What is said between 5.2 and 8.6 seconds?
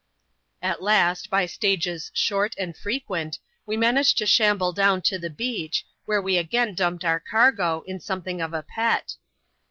beach, where we again dumped our cargo, in some thing of